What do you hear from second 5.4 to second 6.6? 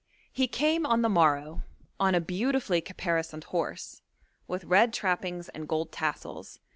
and gold tassels.